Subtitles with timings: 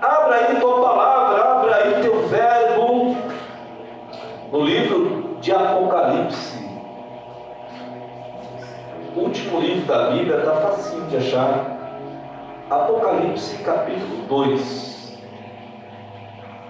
[0.00, 3.16] Abra aí tua palavra, abra aí teu verbo
[4.50, 6.58] no livro de Apocalipse.
[9.14, 11.76] Último livro da Bíblia está facinho de achar.
[12.70, 15.18] Apocalipse capítulo 2.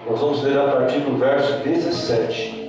[0.09, 2.59] Nós vamos ler a partir do verso 17.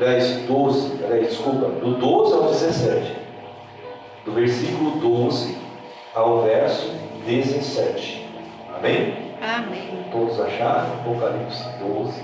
[0.00, 3.21] Aliás, 12, aliás, desculpa, do 12 ao 17
[4.24, 5.58] do versículo 12
[6.14, 6.90] ao verso
[7.26, 8.26] 17.
[8.76, 9.32] Amém?
[9.40, 10.04] Amém.
[10.10, 10.92] Todos acharam?
[11.00, 12.22] Apocalipse 12.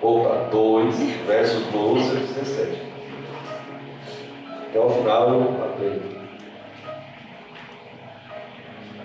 [0.00, 0.96] Opa, 2,
[1.26, 2.82] verso 12 ao 17.
[4.68, 6.22] Até o final eu aprendo.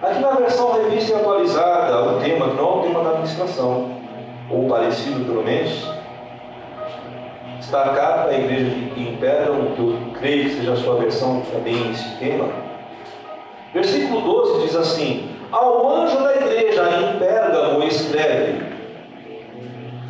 [0.02, 3.97] Aqui na versão revista e atualizada, o tema, não é o tema da administração,
[4.49, 5.89] ou parecido pelo menos,
[7.59, 12.16] está a capa igreja de que eu creio que seja a sua versão também esse
[12.17, 12.49] tema.
[13.73, 18.64] Versículo 12 diz assim: Ao anjo da igreja em Pérgamo escreve: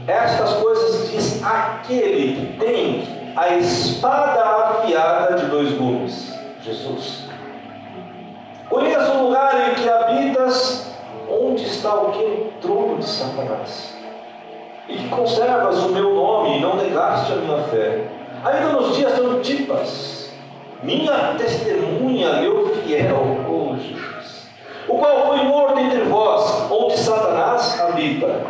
[0.08, 7.28] Estas coisas diz aquele que tem a espada afiada de dois gumes, Jesus.
[8.70, 10.92] Conheço o lugar em que habitas,
[11.30, 12.24] onde está o que?
[12.24, 13.98] O trono de Satanás
[14.90, 18.08] e que conservas o meu nome e não negaste a minha fé.
[18.48, 20.30] Ainda nos dias de Antipas,
[20.82, 23.36] minha testemunha, meu fiel,
[23.78, 24.48] Jesus,
[24.88, 28.42] o qual foi morto entre vós, onde Satanás habita.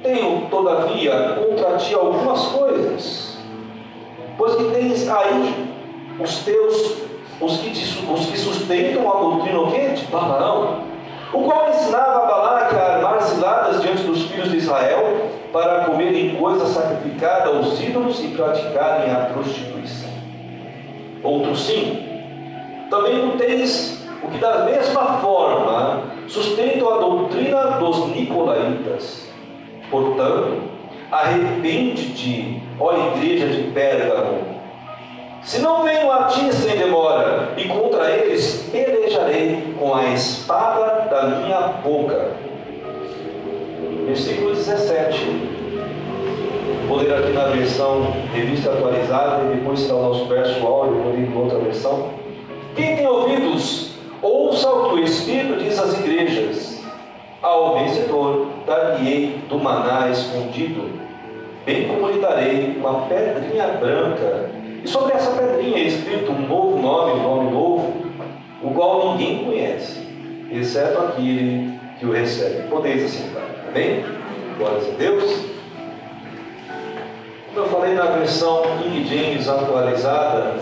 [0.00, 3.38] Tenho, todavia, contra ti algumas coisas,
[4.38, 5.74] pois que tens aí
[6.20, 6.98] os teus,
[7.40, 9.88] os que, te, os que sustentam a doutrina o quê?
[9.88, 10.04] de
[11.32, 16.36] o qual ensinava a Balaque a armar ciladas diante dos filhos de Israel, para comerem
[16.36, 20.10] coisa sacrificada aos ídolos e praticarem a prostituição.
[21.22, 22.06] Outro sim,
[22.90, 29.28] também não tens o que da mesma forma sustentam a doutrina dos nicolaítas.
[29.90, 30.62] Portanto,
[31.10, 34.55] arrepende-te, ó igreja de Pérgamo.
[35.46, 41.22] Se não venho a ti sem demora, e contra eles elejarei com a espada da
[41.22, 42.32] minha boca
[44.06, 45.24] versículo 17.
[46.88, 51.12] Vou ler aqui na versão revista atualizada e depois está o nosso verso áudio, vou
[51.12, 52.08] ler em outra versão.
[52.74, 56.76] Quem tem ouvidos, ouça o que o Espírito diz às igrejas.
[57.40, 60.90] Ao vencedor dar-lhe-ei do maná escondido,
[61.64, 64.50] bem como lhe darei uma pedrinha branca,
[64.86, 68.06] e sobre essa pedrinha é escrito um novo nome, um nome novo,
[68.62, 70.06] o qual ninguém conhece,
[70.48, 72.68] exceto aquele que o recebe.
[72.68, 73.42] Podeis assentar.
[73.68, 74.04] Amém?
[74.56, 75.44] Glórias a Deus.
[77.48, 80.54] Como eu falei na versão King James atualizada,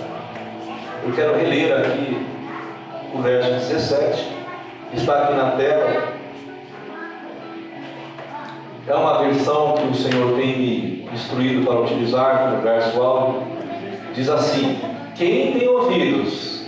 [1.04, 2.26] eu quero reler aqui
[3.12, 4.32] o verso 17,
[4.90, 6.14] que está aqui na tela.
[8.86, 13.53] É uma versão que o Senhor tem me instruído para utilizar como verso áudio.
[14.14, 14.78] Diz assim:
[15.16, 16.66] Quem tem ouvidos,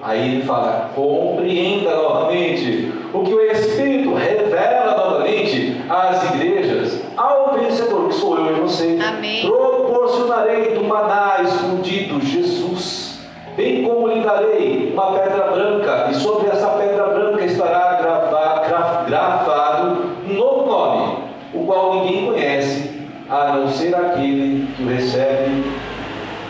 [0.00, 8.08] aí ele fala, compreenda novamente o que o Espírito revela novamente às igrejas, ao vencedor,
[8.08, 9.46] que sou eu e você, Amém.
[9.46, 13.18] proporcionarei do maná escondido, Jesus,
[13.56, 20.02] bem como lhe darei uma pedra branca, e sobre essa pedra branca estará gravado, gravado
[20.26, 21.18] um novo nome,
[21.52, 22.90] o qual ninguém conhece,
[23.28, 25.64] a não ser aquele que o recebe.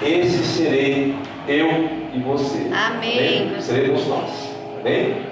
[0.02, 1.14] Esse serei
[1.48, 1.68] eu
[2.12, 2.70] e você.
[2.72, 3.48] Amém.
[3.48, 3.60] Amém?
[3.60, 4.54] Seremos nós.
[4.80, 5.22] Amém?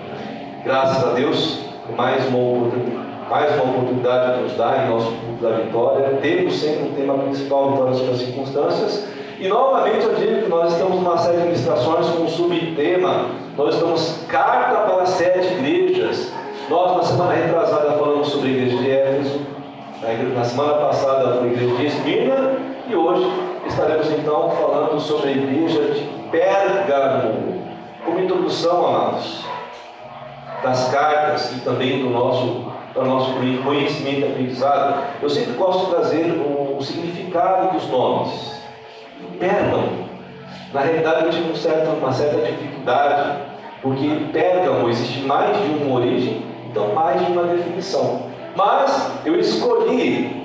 [0.65, 1.63] Graças a Deus
[1.97, 6.19] mais uma oportunidade, mais uma oportunidade que nos dá em nosso culto da vitória.
[6.21, 9.09] Temos sempre um tema principal vitórias para as circunstâncias.
[9.39, 13.27] E novamente eu digo que nós estamos numa série de ministrações com um subtema.
[13.57, 16.33] Nós estamos carta para sete igrejas.
[16.71, 19.41] Nós na semana retrasada falamos sobre a igreja de Éfeso.
[20.35, 22.53] Na semana passada foi a igreja de Esmirna.
[22.89, 23.27] E hoje
[23.67, 27.63] estaremos então falando sobre a igreja de Pérgamo.
[28.05, 29.45] Como introdução, amados,
[30.63, 35.91] das cartas e também do nosso, do nosso conhecimento e aprendizado, eu sempre gosto de
[35.93, 38.61] trazer o, o significado dos nomes.
[39.39, 40.09] Pérgamo.
[40.73, 43.39] Na realidade, eu tive um certo, uma certa dificuldade,
[43.83, 48.23] porque Pérgamo existe mais de uma origem, então mais de uma definição.
[48.57, 50.43] Mas eu escolhi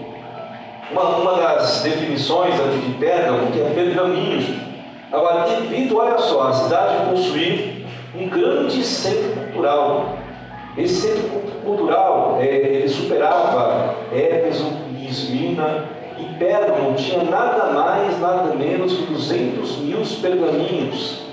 [0.91, 4.66] uma, uma das definições de Pérgamo, que é pergaminho.
[5.11, 10.17] Agora, devido, olha só, a cidade possuir um grande centro cultural.
[10.77, 11.29] Esse centro
[11.63, 14.65] cultural, é, ele superava Éfeso
[15.01, 15.85] Esmina,
[16.19, 21.23] e Pérgamo tinha nada mais, nada menos que 200 mil pergaminhos.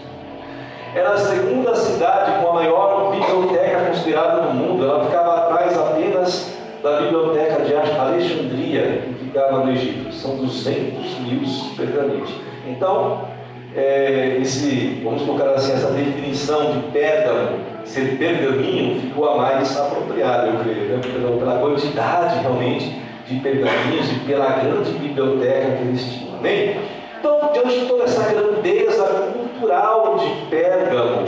[0.94, 4.84] era a segunda cidade com a maior biblioteca considerada no mundo.
[4.84, 10.12] Ela ficava atrás apenas da biblioteca de Alexandria, que ficava no Egito.
[10.12, 11.40] São 200 mil
[11.76, 12.30] pergaminhos.
[12.66, 13.33] Então,
[13.76, 20.48] é, esse, vamos colocar assim, essa definição de Pérgamo ser pergaminho ficou a mais apropriada,
[20.48, 21.00] eu creio, né?
[21.02, 26.36] pela, pela quantidade realmente de pergaminhos e pela grande biblioteca que eles tinham.
[26.38, 26.76] Amém?
[27.18, 31.26] Então, diante de toda essa grandeza cultural de Pérgamo,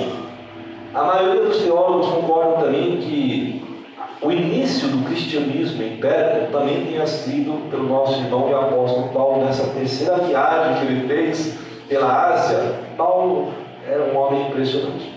[0.95, 3.63] a maioria dos teólogos concordam também que
[4.23, 9.45] o início do cristianismo em Pérgamo também tenha sido pelo nosso irmão e apóstolo Paulo
[9.45, 12.75] nessa terceira viagem que ele fez pela Ásia.
[12.97, 13.53] Paulo
[13.87, 15.15] era um homem impressionante.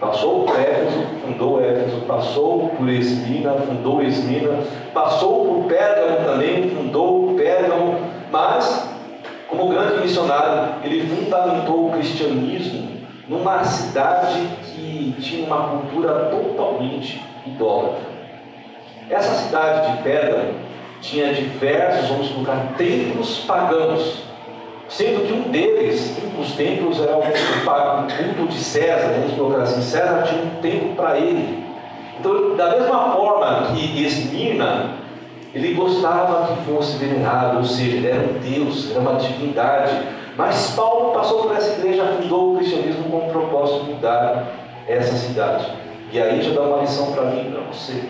[0.00, 4.58] Passou por Éfeso, fundou Éfeso, passou por Esmina, fundou Esmina,
[4.92, 7.98] passou por Pérgamo também, fundou Pérgamo,
[8.30, 8.90] mas,
[9.48, 12.94] como grande missionário, ele fundamentou o cristianismo
[13.28, 18.14] numa cidade que tinha uma cultura totalmente idólatra.
[19.08, 20.54] Essa cidade de Pérgamo
[21.00, 24.33] tinha diversos, vamos colocar, templos pagãos
[24.96, 29.82] sendo que um deles, um dos templos, era o culto de César, vamos colocar assim,
[29.82, 31.64] César tinha um templo para ele.
[32.18, 34.92] Então, da mesma forma que Esmirna,
[35.52, 40.00] ele gostava que fosse venerado, ou seja, era um Deus, era uma divindade.
[40.36, 44.46] Mas Paulo passou por essa igreja, fundou o cristianismo com o propósito de mudar
[44.86, 45.72] essa cidade.
[46.12, 48.00] E aí já dá uma lição para mim e para você.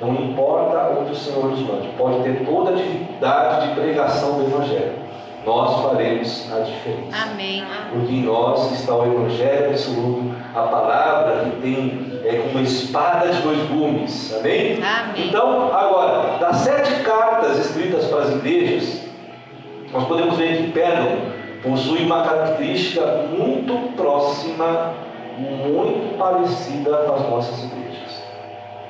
[0.00, 4.44] Não importa onde o Senhor nos mande, pode ter toda a dificuldade de pregação do
[4.44, 5.09] Evangelho
[5.44, 7.30] nós faremos a diferença.
[7.30, 7.64] Amém.
[7.92, 13.40] Porque em nós está o Evangelho absoluto, a palavra que tem é como espada de
[13.40, 14.34] dois gumes.
[14.38, 14.78] Amém?
[14.82, 15.28] Amém.
[15.28, 19.06] Então, agora, das sete cartas escritas para as igrejas,
[19.92, 21.32] nós podemos ver que Pérgamo
[21.62, 23.04] possui uma característica
[23.36, 24.94] muito próxima,
[25.38, 28.22] muito parecida com as nossas igrejas,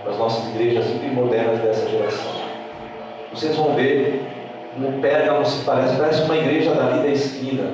[0.05, 2.33] com as nossas igrejas modernas dessa geração.
[3.33, 4.40] Vocês vão ver
[4.77, 7.65] no Pérgamo se parece, parece uma igreja dali da esquina.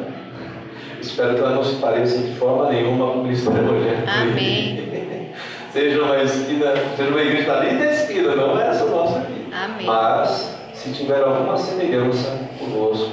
[1.01, 4.05] Espero que ela não se pareça de forma nenhuma com o Cristo Evangelho.
[4.07, 4.87] Amém.
[5.73, 9.49] seja uma esquina, seja uma igreja dali da esquina, não é essa nossa aqui.
[9.53, 9.87] Amém.
[9.87, 13.11] Mas, se tiver alguma semelhança conosco,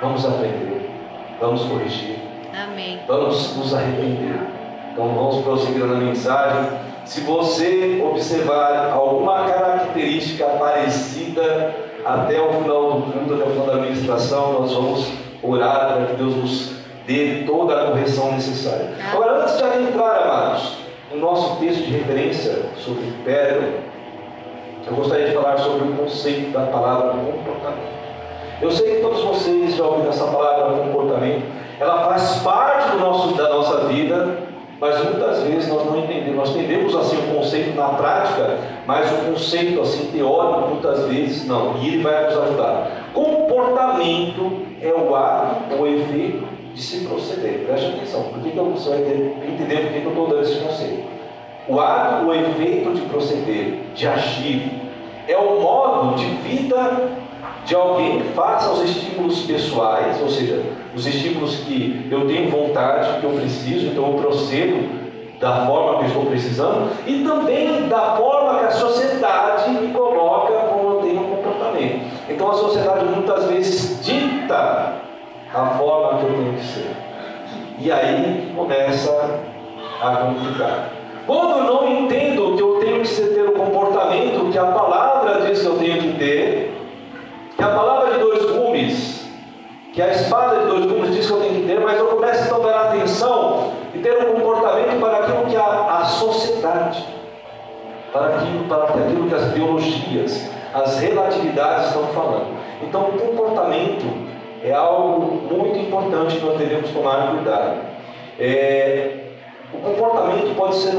[0.00, 0.90] vamos aprender,
[1.38, 2.16] vamos corrigir,
[2.54, 3.00] Amém.
[3.06, 4.40] vamos nos arrepender.
[4.92, 6.70] Então vamos prosseguir na mensagem.
[7.04, 11.74] Se você observar alguma característica parecida
[12.04, 15.12] até o final do culto, até o final da administração, nós vamos
[15.42, 16.74] orar para que Deus nos
[17.06, 18.90] dê toda a correção necessária.
[19.12, 20.76] Agora, antes de adentrar, amados,
[21.12, 23.84] no nosso texto de referência sobre pedra,
[24.86, 27.94] eu gostaria de falar sobre o conceito da palavra comportamento.
[28.60, 31.46] Eu sei que todos vocês já ouviram essa palavra comportamento,
[31.80, 34.38] ela faz parte do nosso, da nossa vida,
[34.84, 39.30] mas muitas vezes nós não entendemos, nós entendemos assim o conceito na prática, mas o
[39.30, 42.90] conceito assim teórico muitas vezes não, e ele vai nos ajudar.
[43.14, 47.64] Comportamento é o ato ou efeito de se proceder.
[47.66, 51.04] Preste atenção, por que, você vai entender por que eu estou dando esse conceito?
[51.66, 54.70] O ato ou efeito de proceder, de agir,
[55.26, 57.08] é o modo de vida
[57.64, 60.62] de alguém face aos estímulos pessoais, ou seja,
[60.94, 65.04] os estímulos que eu tenho vontade, que eu preciso, então eu procedo
[65.40, 70.52] da forma que eu estou precisando, e também da forma que a sociedade me coloca
[70.52, 72.00] como eu tenho um comportamento.
[72.28, 74.94] Então a sociedade muitas vezes dita
[75.52, 76.90] a forma que eu tenho que ser.
[77.78, 79.40] E aí começa
[80.00, 80.90] a complicar.
[81.26, 85.60] Quando eu não entendo que eu tenho que ter o comportamento que a palavra diz
[85.60, 86.83] que eu tenho que ter, que
[87.64, 89.28] a palavra de dois gumes,
[89.92, 92.44] que a espada de dois gumes diz que eu tenho que ter, mas eu começo
[92.44, 97.04] então a dar atenção e ter um comportamento para aquilo que a, a sociedade,
[98.12, 102.58] para aquilo, para aquilo que as biologias, as relatividades estão falando.
[102.82, 104.04] Então, o comportamento
[104.62, 105.20] é algo
[105.54, 107.80] muito importante que nós devemos tomar cuidado.
[108.38, 109.23] É,
[109.74, 110.92] o comportamento pode ser,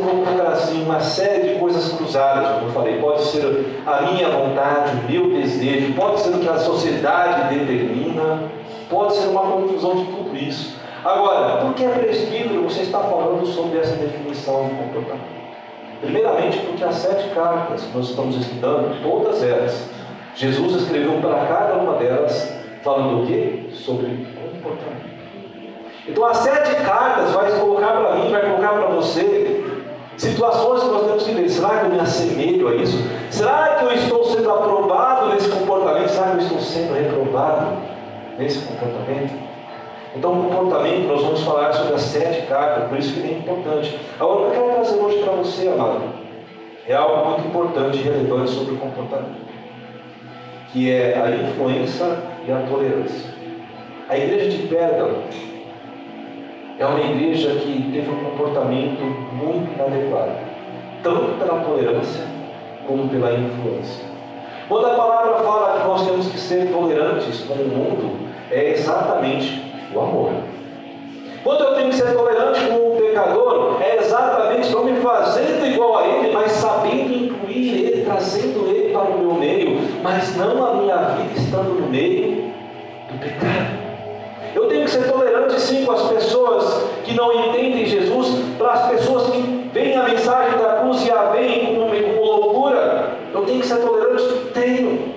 [0.51, 2.99] assim, uma série de coisas cruzadas, como eu falei.
[2.99, 8.51] Pode ser a minha vontade, o meu desejo, pode ser o que a sociedade determina,
[8.89, 10.75] pode ser uma confusão de tudo isso.
[11.03, 15.35] Agora, por que presbítero você está falando sobre essa definição de comportamento?
[16.01, 19.89] Primeiramente, porque as sete cartas que nós estamos estudando, todas elas,
[20.35, 22.53] Jesus escreveu para cada uma delas,
[22.83, 23.69] falando o quê?
[23.71, 24.27] Sobre
[24.63, 25.14] comportamento.
[26.07, 29.63] Então, as sete cartas vai colocar para mim, vai colocar para você
[30.17, 31.49] situações que nós temos que ver.
[31.49, 32.97] Será que eu me assemelho a isso?
[33.31, 36.09] Será que eu estou sendo aprovado nesse comportamento?
[36.09, 37.77] Será que eu estou sendo reprovado
[38.37, 39.33] nesse comportamento?
[40.15, 43.99] Então, o comportamento, nós vamos falar sobre das sete cartas, por isso que é importante.
[44.19, 46.03] Agora, o que eu quero trazer hoje para você, amado,
[46.87, 49.43] é algo muito importante e relevante sobre o comportamento,
[50.71, 52.05] que é a influência
[52.47, 53.33] e a tolerância.
[54.07, 55.23] A igreja de Pérgamo
[56.77, 59.01] é uma igreja que teve um comportamento
[59.33, 60.37] muito inadequado,
[61.01, 62.23] tanto pela tolerância
[62.85, 64.03] como pela influência.
[64.67, 69.63] Quando a palavra fala que nós temos que ser tolerantes com o mundo, é exatamente
[69.93, 70.31] o amor.
[71.43, 75.99] Quando eu tenho que ser tolerante com o pecador, é exatamente não me fazendo igual
[75.99, 80.73] a ele, mas sabendo incluir ele, trazendo ele para o meu meio, mas não a
[80.73, 82.51] minha vida estando no meio
[83.11, 83.74] do pecado.
[84.55, 88.87] Eu tenho que ser tolerante sim com as pessoas que não entendem Jesus, para as
[88.87, 91.93] pessoas que veem a mensagem da cruz e a veem como,
[92.23, 93.17] loucura.
[93.33, 94.23] Eu tenho que ser tolerante?
[94.53, 95.13] Tenho.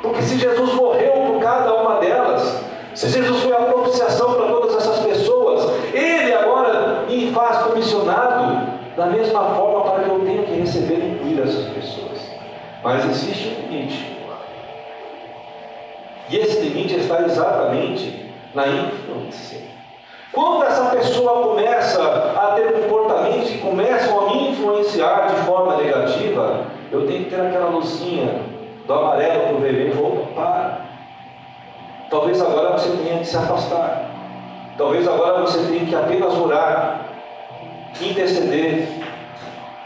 [0.00, 4.76] Porque se Jesus morreu por cada uma delas, se Jesus foi a propiciação para todas
[4.76, 10.52] essas pessoas, Ele agora me faz comissionado da mesma forma para que eu tenha que
[10.52, 12.18] receber e incluir essas pessoas.
[12.82, 14.14] Mas existe um limite.
[16.30, 18.23] E esse limite está exatamente
[18.54, 19.62] na influência.
[20.32, 26.64] Quando essa pessoa começa a ter comportamentos que começam a me influenciar de forma negativa,
[26.90, 28.42] eu tenho que ter aquela luzinha
[28.86, 30.80] do amarelo para o vermelho e vou para.
[32.10, 34.10] Talvez agora você tenha que se afastar.
[34.76, 37.06] Talvez agora você tenha que apenas orar,
[38.00, 38.88] interceder.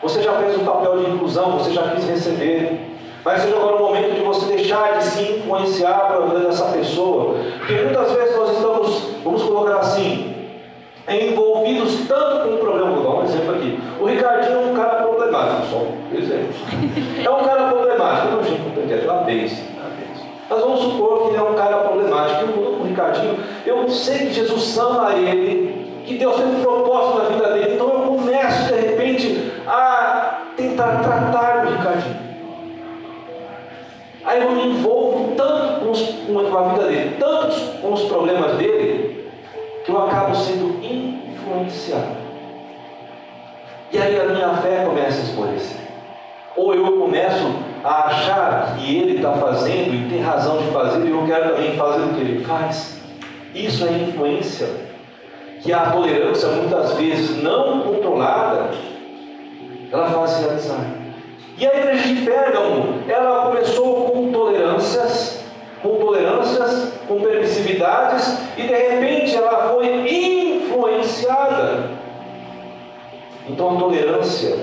[0.02, 2.96] Você já fez o papel de inclusão, você já quis receber.
[3.24, 6.66] Mas seja agora o momento de você deixar de se influenciar para a vida dessa
[6.66, 7.34] pessoa.
[7.58, 10.34] Porque muitas vezes nós estamos, vamos colocar assim,
[11.08, 12.90] envolvidos tanto com o problema.
[12.90, 13.78] Vou dar um exemplo aqui.
[14.00, 16.54] O Ricardinho é um cara problemático, só exemplo.
[17.24, 18.36] É um cara problemático.
[18.36, 19.68] Não gente compreender, é uma vez.
[20.50, 22.50] Mas vamos supor que ele é um cara problemático.
[22.58, 27.24] Eu, o Ricardinho, eu sei que Jesus ama ele, que Deus tem um propósito na
[27.28, 27.74] vida dele.
[27.74, 32.27] Então eu começo, de repente, a tentar tratar o Ricardinho.
[34.28, 38.58] Aí eu me envolvo tanto com, os, com a vida dele, tanto com os problemas
[38.58, 39.26] dele,
[39.86, 42.18] que eu acabo sendo influenciado.
[43.90, 45.80] E aí a minha fé começa a esmorecer.
[46.54, 51.10] Ou eu começo a achar que ele está fazendo e tem razão de fazer, e
[51.10, 53.00] eu quero também fazer o que ele faz.
[53.54, 54.68] Isso é influência.
[55.62, 58.72] Que a tolerância, muitas vezes não controlada,
[59.90, 60.97] ela faz realizar.
[61.58, 65.44] E a igreja de Pérgamo, ela começou com tolerâncias,
[65.82, 71.90] com tolerâncias, com permissividades, e de repente ela foi influenciada.
[73.48, 74.56] Então a tolerância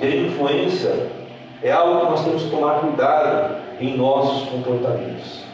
[0.00, 1.06] e a influência
[1.62, 5.44] é algo que nós temos que tomar cuidado em nossos comportamentos.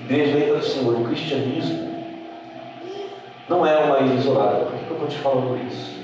[0.00, 1.94] Igreja ainda do Senhor, o cristianismo
[3.48, 4.64] não é uma ilha isolada.
[4.64, 5.94] Por que eu estou te falando isso?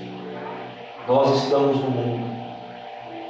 [1.09, 2.30] Nós estamos no mundo.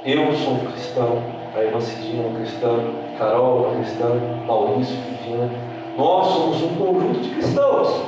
[0.03, 1.21] Eu sou um cristão,
[1.55, 2.69] a irmã Cidinha é cristã,
[3.19, 5.51] Carol é uma cristã, Maurício, Viviana.
[5.95, 8.01] Nós somos um conjunto de cristãos.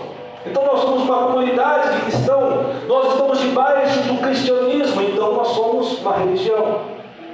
[0.43, 6.01] Então nós somos uma comunidade de cristãos, nós estamos debaixo do cristianismo, então nós somos
[6.01, 6.81] uma religião.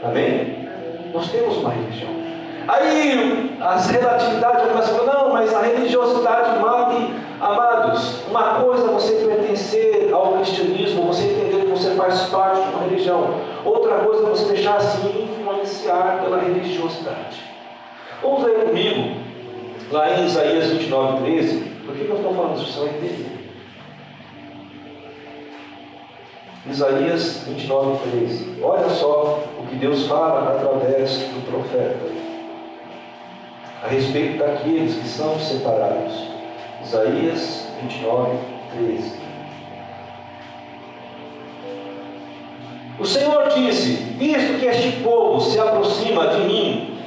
[0.04, 0.68] Amém?
[1.13, 2.10] Nós temos uma religião.
[2.68, 6.98] Aí as relatividades começam a falar, não, mas a religiosidade mata,
[7.39, 12.83] amados, uma coisa é você pertencer ao cristianismo, você entender você faz parte de uma
[12.83, 13.41] religião.
[13.63, 17.41] Outra coisa é você deixar-se influenciar pela religiosidade.
[18.21, 19.17] Vamos ler comigo,
[19.91, 21.59] lá em Isaías 29, 13.
[21.86, 22.74] Por que eu estou falando isso?
[22.74, 23.39] Você vai entender.
[26.69, 28.62] Isaías 29, 13.
[28.62, 32.19] Olha só o que Deus fala através do profeta
[33.81, 36.27] a respeito daqueles que são separados.
[36.83, 38.38] Isaías 29,
[38.74, 39.28] 13.
[43.00, 46.98] O Senhor disse: Visto que este povo se aproxima de mim,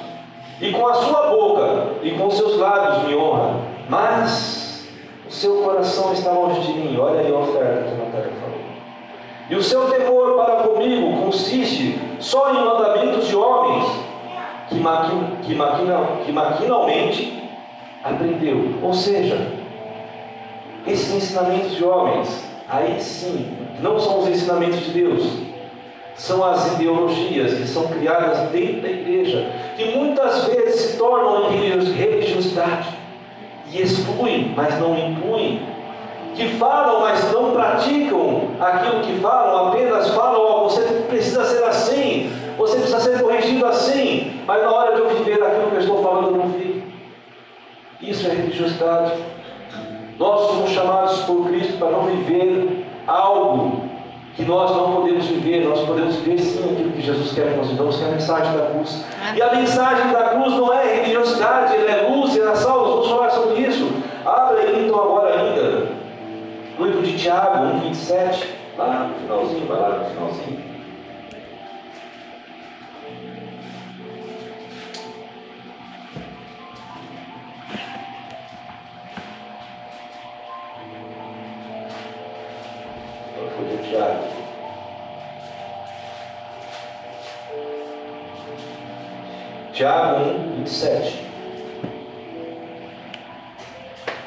[0.60, 3.56] e com a sua boca e com seus lábios me honra,
[3.90, 4.88] mas
[5.28, 6.96] o seu coração está longe de mim.
[6.98, 8.58] Olha aí a oferta que Natália falou.
[9.50, 13.86] E o seu temor para comigo consiste só em mandamentos de homens
[14.68, 17.50] que, maquin, que, maquina, que maquinalmente
[18.02, 18.76] aprendeu.
[18.82, 19.46] Ou seja,
[20.86, 25.51] esses ensinamentos de homens, aí sim, não são os ensinamentos de Deus
[26.16, 32.88] são as ideologias que são criadas dentro da igreja, que muitas vezes se tornam religiosidade
[33.70, 35.60] e excluem, mas não incluem,
[36.34, 42.30] que falam, mas não praticam aquilo que falam, apenas falam: oh, você precisa ser assim,
[42.56, 46.02] você precisa ser corrigido assim, mas na hora de eu viver aquilo que eu estou
[46.02, 46.82] falando, eu não vi.
[48.00, 49.12] Isso é religiosidade.
[50.18, 52.84] Nós somos chamados por Cristo para não viver
[54.34, 57.68] que nós não podemos viver, nós podemos viver sim aquilo que Jesus quer que nós
[57.68, 59.04] vivamos, que é a mensagem da cruz.
[59.36, 63.08] E a mensagem da cruz não é religiosidade, ela é luz, ela é sal, vamos
[63.08, 63.90] falar sobre isso.
[64.24, 65.88] Abre aí então agora ainda,
[66.78, 68.48] no livro de Tiago, 1, 27,
[68.78, 70.71] lá no finalzinho, vai lá no finalzinho.
[89.82, 91.26] Tiago 1, 27.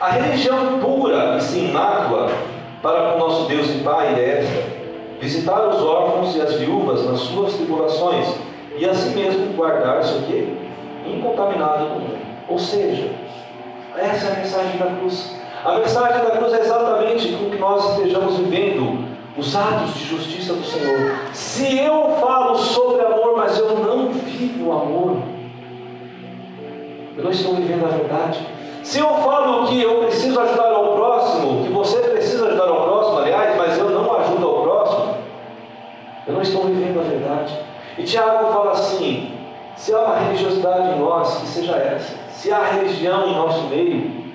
[0.02, 2.30] A religião pura e sem mácula
[2.82, 4.64] para com nosso Deus e Pai é esta:
[5.22, 8.36] visitar os órfãos e as viúvas nas suas tribulações
[8.78, 10.58] e assim mesmo guardar-se o?
[11.08, 12.18] Incontaminado no mundo.
[12.50, 13.12] Ou seja,
[13.96, 15.40] essa é a mensagem da cruz.
[15.64, 19.06] A mensagem da cruz é exatamente com que nós estejamos vivendo
[19.38, 21.16] os atos de justiça do Senhor.
[21.32, 25.35] Se eu falo sobre amor, mas eu não vivo amor,
[27.18, 28.40] eu não estou vivendo a verdade.
[28.84, 33.20] Se eu falo que eu preciso ajudar ao próximo, que você precisa ajudar ao próximo,
[33.20, 35.18] aliás, mas eu não ajudo ao próximo,
[36.28, 37.58] eu não estou vivendo a verdade.
[37.98, 39.32] E Tiago fala assim:
[39.76, 42.16] se há uma religiosidade em nós, que seja essa.
[42.32, 44.26] Se há religião em nosso meio,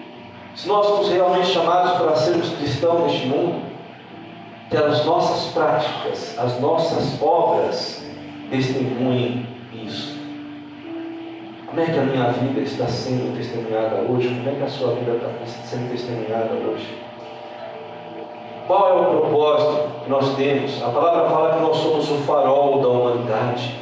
[0.54, 3.62] se nós somos realmente chamados para sermos cristãos neste mundo,
[4.68, 8.04] que as nossas práticas, as nossas obras
[8.50, 10.19] testemunhem isso.
[11.70, 14.28] Como é que a minha vida está sendo testemunhada hoje?
[14.28, 16.98] Como é que a sua vida está sendo testemunhada hoje?
[18.66, 20.82] Qual é o propósito que nós temos?
[20.82, 23.76] A palavra fala que nós somos o farol da humanidade.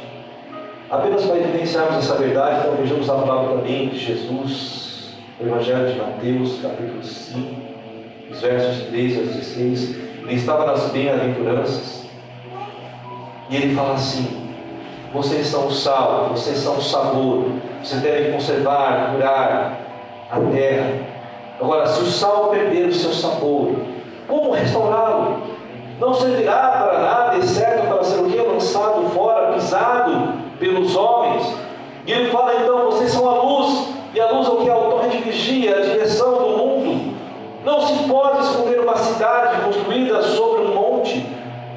[0.87, 5.97] Apenas para evidenciarmos essa verdade, então vejamos a palavra também de Jesus, o Evangelho de
[5.97, 7.55] Mateus, capítulo 5,
[8.29, 9.95] os versos 13 a 16.
[10.25, 12.05] Ele estava nas bem-aventuranças.
[13.49, 14.47] E ele fala assim:
[15.11, 17.45] vocês são o sal, vocês são o sabor,
[17.81, 19.77] vocês devem conservar, curar
[20.29, 20.93] a terra.
[21.59, 23.75] Agora, se o sal perder o seu sabor,
[24.27, 25.41] como restaurá-lo?
[25.99, 28.37] Não servirá para nada, exceto para ser o que?
[28.37, 31.53] Lançado fora, pisado pelos homens.
[32.05, 34.69] E ele fala então: vocês são a luz, e a luz é o que?
[34.69, 37.17] A torre de vigia, a direção do mundo.
[37.65, 41.25] Não se pode esconder uma cidade construída sobre um monte.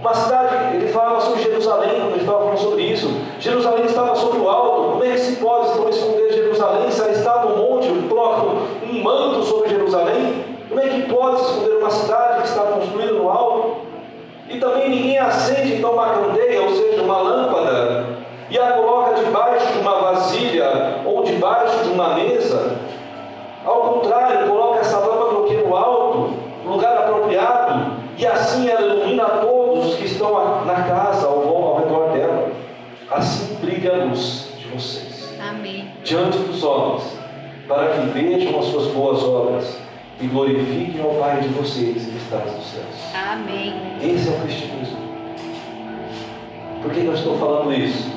[0.02, 3.08] Uma cidade, ele falava sobre Jerusalém, quando ele estava falando sobre isso.
[3.38, 4.90] Jerusalém estava sobre o alto.
[4.90, 8.08] Como é que se pode então, esconder Jerusalém se ela está no monte?
[8.08, 8.42] Coloca
[8.90, 10.44] um manto sobre Jerusalém.
[10.68, 13.76] Como é que pode se esconder uma cidade que está construída no alto?
[14.48, 18.06] E também ninguém acende então uma candeia, ou seja, uma lâmpada,
[18.50, 22.76] e a coloca debaixo de uma vasilha ou debaixo de uma mesa.
[23.64, 26.34] Ao contrário, coloca essa lâmpada no alto,
[26.66, 30.04] lugar apropriado, e assim ela ilumina todos os que
[30.38, 32.52] estão na casa, ao, ao redor dela.
[33.10, 35.34] Assim brilha a luz de vocês.
[35.40, 35.90] Amém.
[36.04, 37.18] Diante dos homens,
[37.68, 39.78] para que vejam as suas boas obras
[40.20, 43.14] e glorifiquem ao Pai de vocês que está nos céus.
[43.14, 43.74] Amém.
[44.00, 44.98] Esse é o cristianismo.
[46.82, 48.10] Por que eu estou falando isso?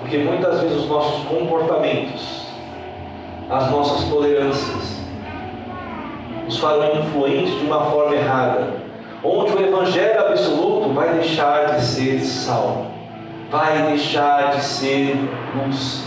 [0.00, 2.44] Porque muitas vezes os nossos comportamentos
[3.50, 5.00] as nossas tolerâncias,
[6.44, 8.83] nos farão influentes de uma forma errada,
[9.24, 12.86] onde o Evangelho absoluto vai deixar de ser sal,
[13.50, 15.16] vai deixar de ser
[15.56, 16.04] luz.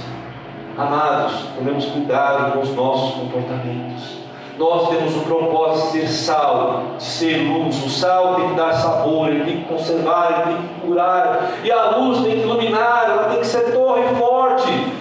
[0.77, 4.17] Amados, tomemos cuidado com os nossos comportamentos.
[4.59, 7.83] Nós temos o propósito de ser sal, de ser luz.
[7.83, 11.51] O sal tem que dar sabor, ele tem que conservar, ele tem que curar.
[11.63, 14.97] E a luz tem que iluminar, ela tem que ser torre forte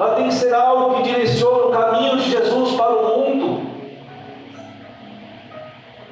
[0.00, 2.99] ela tem que ser algo que direciona o caminho de Jesus para o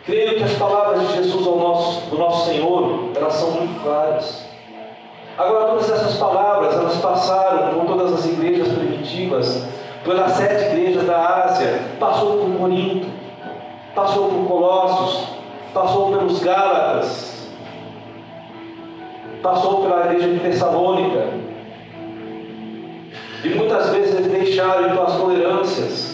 [0.09, 4.43] Creio que as palavras de Jesus ao nosso, do nosso Senhor, elas são muito claras.
[5.37, 9.67] Agora, todas essas palavras, elas passaram por todas as igrejas primitivas,
[10.03, 13.07] pelas sete igrejas da Ásia, passou por Corinto,
[13.95, 15.29] passou por Colossos,
[15.75, 17.51] passou pelos Gálatas,
[19.43, 21.27] passou pela igreja de Tessalônica,
[23.45, 26.08] e muitas vezes eles deixaram então as tolerâncias,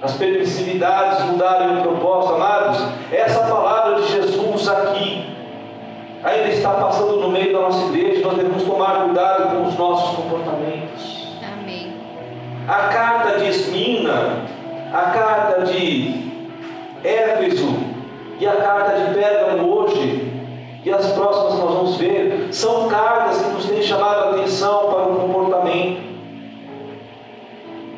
[0.00, 2.78] as permissividades mudarem o propósito, amados.
[3.10, 5.26] Essa palavra de Jesus aqui
[6.22, 8.24] ainda está passando no meio da nossa igreja.
[8.24, 11.36] Nós devemos tomar cuidado com os nossos comportamentos.
[11.42, 11.94] Amém.
[12.68, 14.44] A carta de Esmina,
[14.92, 16.28] a carta de
[17.02, 17.76] Éfeso
[18.38, 20.32] e a carta de Pérgamo hoje
[20.84, 25.08] e as próximas nós vamos ver, são cartas que nos têm chamado a atenção para
[25.08, 26.00] o comportamento.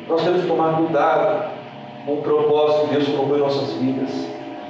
[0.09, 1.60] Nós temos que tomar cuidado
[2.07, 4.09] o propósito que Deus colocou em nossas vidas,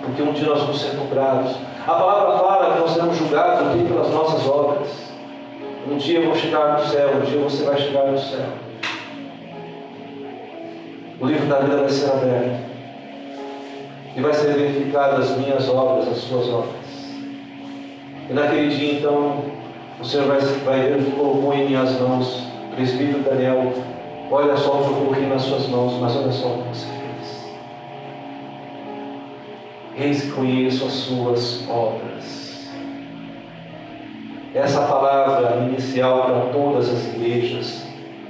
[0.01, 1.55] porque um dia nós vamos ser cobrados.
[1.87, 4.87] A palavra fala que nós seremos julgados aqui pelas nossas obras.
[5.89, 8.45] Um dia eu vou chegar no céu, um dia você vai chegar no céu.
[11.19, 12.71] O livro da vida vai ser aberto.
[14.15, 16.81] E vai ser verificado as minhas obras, as suas obras.
[18.29, 19.43] E naquele dia, então,
[19.99, 22.43] o Senhor vai, vai ver que colocou em minhas mãos.
[22.75, 23.73] Presbítero Daniel,
[24.29, 27.00] olha só o que eu coloquei nas suas mãos, mas olha só o que você.
[29.97, 32.69] Eis que conheço as suas obras.
[34.53, 37.85] Essa palavra inicial para todas as igrejas,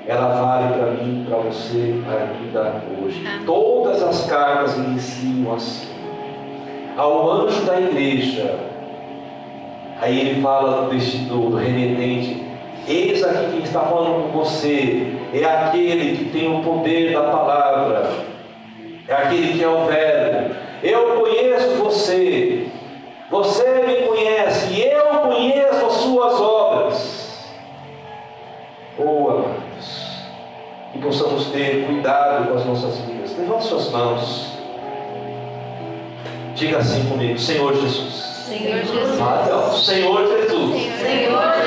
[0.08, 3.26] ela vale para mim, para você, ainda hoje.
[3.26, 3.46] Amém.
[3.46, 5.88] Todas as cartas iniciam assim.
[6.98, 8.56] Ao anjo da igreja,
[10.00, 12.44] aí ele fala do, do, do remetente,
[12.88, 18.12] eis aqui quem está falando com você, é aquele que tem o poder da palavra,
[19.08, 20.61] é aquele que é o verbo.
[20.84, 22.68] Eu conheço você,
[23.30, 27.32] você me conhece, e eu conheço as suas obras.
[28.98, 30.12] Oh, amados,
[30.92, 33.38] que possamos ter cuidado com as nossas vidas.
[33.38, 34.52] Levante suas mãos.
[36.56, 38.32] Diga assim comigo, Senhor Jesus.
[38.48, 39.22] Senhor Jesus.
[39.22, 41.00] Ah, então, Senhor Jesus.
[41.00, 41.61] Senhor Jesus.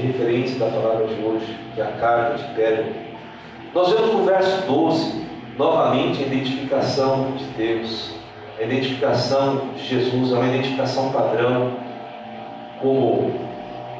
[0.00, 2.86] Referência da palavra de hoje, que é a carta de Pedro,
[3.74, 5.24] nós vemos no verso 12,
[5.56, 8.14] novamente a identificação de Deus,
[8.58, 11.72] a identificação de Jesus, é uma identificação padrão
[12.80, 13.32] como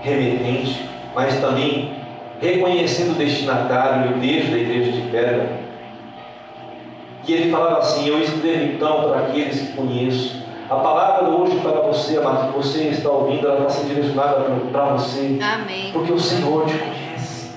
[0.02, 1.92] remetente, mas também
[2.40, 5.48] reconhecendo o destinatário, o igreja da igreja de Pedro.
[7.24, 10.39] Que ele falava assim: Eu escrevo então para aqueles que conheço.
[10.70, 14.85] A palavra hoje para você, amado, que você está ouvindo, ela está sendo direcionada para
[14.92, 15.90] você, Amém.
[15.92, 17.50] porque o Senhor te conhece,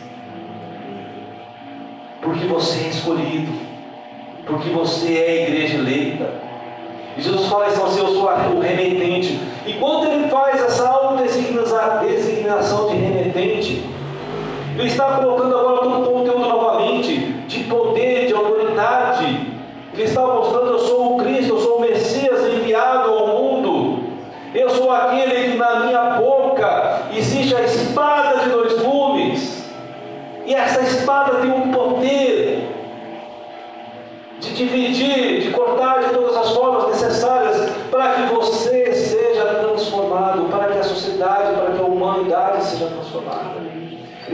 [2.23, 3.51] porque você é escolhido,
[4.47, 6.27] porque você é a igreja eleita.
[7.15, 9.39] E Jesus fala isso assim: Eu sou o remetente.
[9.67, 13.85] E quando ele faz essa autodesignação de remetente,
[14.75, 16.12] ele está colocando agora todo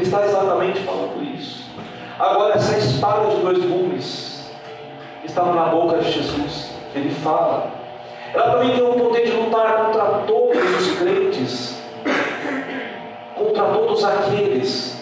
[0.10, 1.70] está exatamente falando isso.
[2.18, 4.50] Agora, essa espada de dois gumes
[5.24, 6.72] estava na boca de Jesus.
[6.96, 7.72] Ele fala.
[8.34, 11.82] Ela também tem o poder de lutar contra todos os crentes,
[13.36, 15.00] contra todos aqueles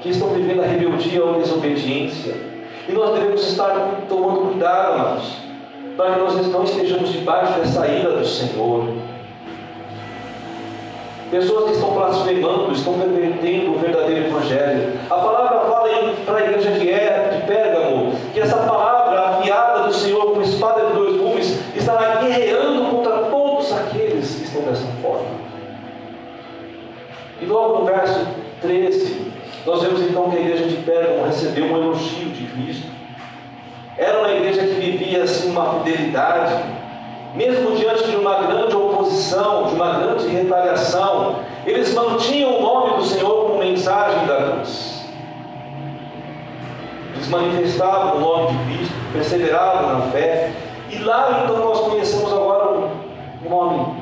[0.00, 2.34] que estão vivendo a rebeldia ou a desobediência.
[2.88, 3.74] E nós devemos estar
[4.08, 5.36] tomando cuidado, amados,
[5.96, 8.88] para que nós não estejamos debaixo dessa ira do Senhor.
[11.32, 14.92] Pessoas que estão blasfemando, estão pervertendo o verdadeiro Evangelho.
[15.08, 15.88] A palavra fala
[16.26, 20.92] para a igreja de, de Pérgamo que essa palavra afiada do Senhor com espada de
[20.92, 25.28] dois gumes estará guerreando contra todos aqueles que estão dessa forma.
[27.40, 28.26] E logo no verso
[28.60, 29.32] 13,
[29.64, 32.88] nós vemos então que a igreja de Pérgamo recebeu um elogio de Cristo.
[33.96, 36.62] Era uma igreja que vivia assim uma fidelidade,
[37.34, 41.36] mesmo diante de uma grande oposição, de uma grande retaliação,
[41.66, 45.04] eles mantinham o nome do Senhor como mensagem da cruz.
[47.14, 50.52] Eles manifestavam o nome de Cristo, perseveravam na fé,
[50.90, 52.88] e lá então nós conhecemos agora
[53.44, 53.94] um nome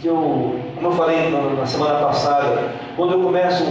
[0.00, 3.64] que eu como eu falei na semana passada, quando eu começo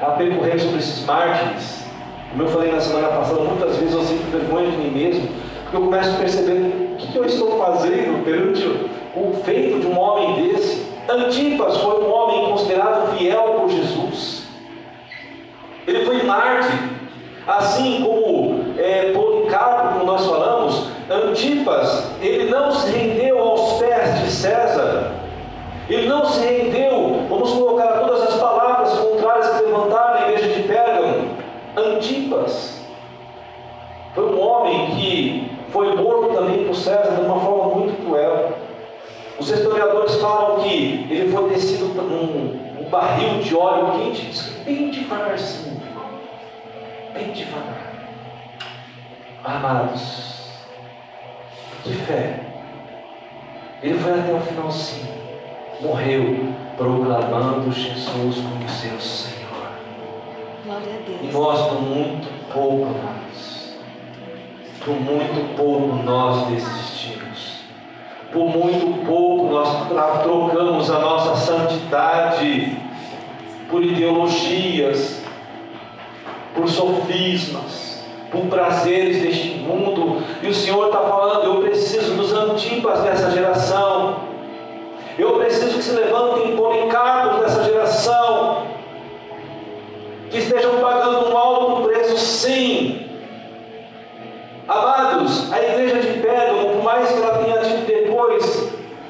[0.00, 1.84] a percorrer sobre esses mártires,
[2.30, 5.28] como eu falei na semana passada, muitas vezes eu sinto vergonha de mim mesmo,
[5.62, 9.98] porque eu começo a perceber o que eu estou fazendo perante o feito de um
[9.98, 10.86] homem desse.
[11.08, 14.46] Antipas foi um homem considerado fiel por Jesus.
[15.86, 16.78] Ele foi mártir,
[17.46, 24.30] assim como é, Policarpo, como nós falamos, Antipas, ele não se rendeu aos pés de
[24.30, 25.12] César,
[25.88, 30.62] ele não se rendeu, vamos colocar todas as palavras contrárias que levantaram na igreja de
[30.68, 31.30] Pérgamo.
[31.76, 32.80] Antipas
[34.14, 38.52] foi um homem que foi morto também por César de uma forma muito cruel.
[39.40, 45.80] Os historiadores falam que ele foi descido num um barril de óleo quente, bem devagarzinho,
[47.14, 47.90] bem devagar.
[49.42, 50.50] Amados,
[51.82, 52.40] que fé.
[53.82, 55.20] Ele foi até o finalzinho
[55.80, 59.70] morreu proclamando Jesus como seu Senhor.
[60.64, 61.20] Glória a Deus.
[61.22, 63.74] E nós, por muito pouco, amados,
[64.84, 67.59] por muito pouco nós desistimos.
[68.32, 69.88] Por muito pouco nós
[70.22, 72.76] trocamos a nossa santidade
[73.68, 75.20] por ideologias,
[76.54, 80.22] por sofismas, por prazeres deste mundo.
[80.42, 84.30] E o Senhor está falando: eu preciso dos antipas dessa geração.
[85.18, 88.66] Eu preciso que se levantem policarpos dessa geração,
[90.30, 93.06] que estejam pagando um alto preço, sim.
[94.66, 97.86] Amados, a igreja de Pérgamo, por mais que ela tenha tido
[98.20, 98.68] depois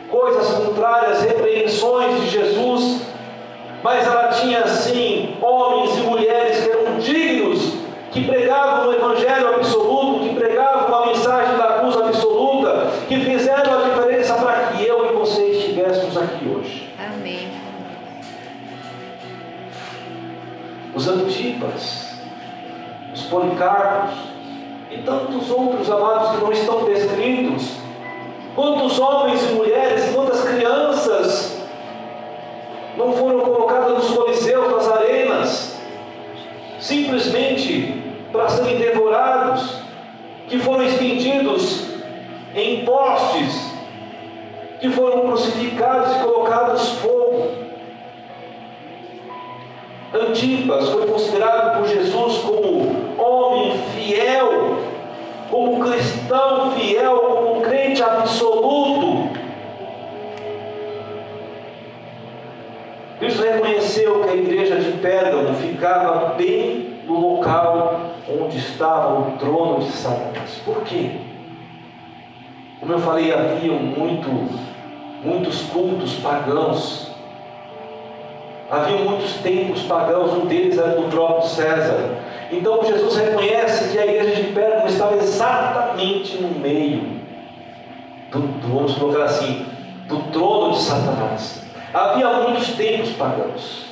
[0.08, 3.02] coisas contrárias, repreensões de Jesus,
[3.82, 7.74] mas ela tinha sim homens e mulheres que eram dignos,
[8.12, 13.88] que pregavam o Evangelho absoluto, que pregavam uma mensagem da cruz absoluta, que fizeram a
[13.88, 16.88] diferença para que eu e você estivéssemos aqui hoje.
[16.98, 17.48] Amém.
[20.94, 22.14] Os Antipas,
[23.14, 24.14] os Policarpos
[24.90, 27.69] e tantos outros amados que não estão descritos.
[28.54, 31.56] Quantos homens e mulheres, quantas crianças
[32.96, 35.80] não foram colocadas nos coliseus, nas arenas,
[36.80, 39.80] simplesmente para serem devorados,
[40.48, 41.86] que foram estendidos
[42.54, 43.72] em postes,
[44.80, 47.50] que foram crucificados e colocados fogo.
[50.12, 53.49] Antipas foi considerado por Jesus como homem
[64.18, 70.60] que a igreja de Pérgamo ficava bem no local onde estava o trono de Satanás.
[70.64, 71.10] Por quê?
[72.78, 74.28] Como eu falei, havia muito,
[75.22, 77.10] muitos cultos pagãos.
[78.70, 82.16] Havia muitos templos pagãos, um deles era do próprio César.
[82.52, 87.20] Então Jesus reconhece que a igreja de Pérgamo estava exatamente no meio
[88.30, 89.66] do, do, vamos colocar assim,
[90.06, 91.64] do trono de Satanás.
[91.92, 93.89] Havia muitos templos pagãos.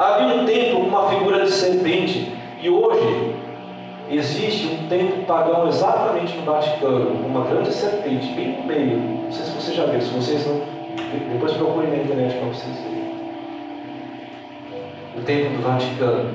[0.00, 2.32] Havia um templo com uma figura de serpente.
[2.62, 3.34] E hoje
[4.10, 8.96] existe um templo pagão exatamente no Vaticano, com uma grande serpente bem no meio.
[8.96, 10.62] Não sei se você já viu, se vocês não.
[11.34, 13.10] Depois procurem na internet para vocês verem.
[15.18, 16.30] O templo do Vaticano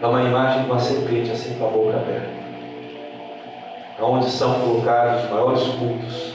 [0.00, 2.28] é uma imagem de uma serpente assim com a boca aberta.
[4.00, 6.34] Onde são colocados os maiores cultos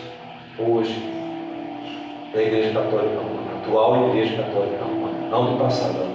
[0.59, 1.09] hoje
[2.33, 6.08] da Igreja Católica Romana, atual Igreja Católica Romana, não do passado.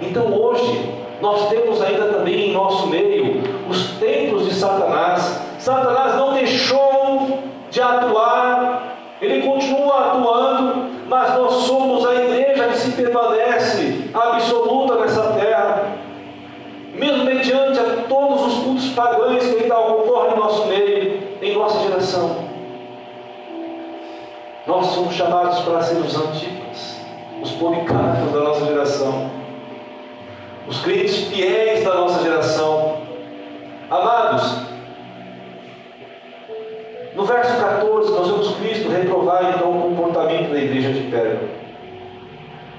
[0.00, 5.40] Então hoje nós temos ainda também em nosso meio os templos de Satanás.
[5.58, 12.92] Satanás não deixou de atuar, ele continua atuando, mas nós somos a igreja que se
[12.92, 15.92] permanece absoluta nessa terra,
[16.94, 21.80] mesmo mediante a todos os cultos pagãos que ainda ocorrem em nosso meio, em nossa
[21.80, 22.46] geração.
[24.66, 26.96] Nós somos chamados para ser os antigos,
[27.42, 29.30] os policarpos da nossa geração,
[30.68, 32.98] os crentes fiéis da nossa geração.
[33.90, 34.66] Amados,
[37.14, 41.48] no verso 14, nós vemos Cristo reprovar então o comportamento da igreja de Pérgamo,